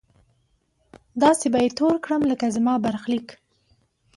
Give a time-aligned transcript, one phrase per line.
[1.23, 3.27] داسې به يې تور کړم لکه زما برخليک!